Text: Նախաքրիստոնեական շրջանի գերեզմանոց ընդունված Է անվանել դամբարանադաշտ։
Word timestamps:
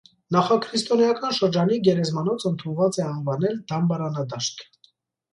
Նախաքրիստոնեական 0.35 1.33
շրջանի 1.39 1.77
գերեզմանոց 1.87 2.45
ընդունված 2.51 2.97
Է 3.01 3.03
անվանել 3.09 3.59
դամբարանադաշտ։ 3.73 4.65